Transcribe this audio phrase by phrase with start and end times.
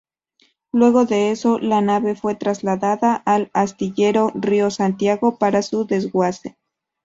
[0.71, 6.57] Luego de eso, la nave fue trasladada al Astillero Río Santiago para su desguace.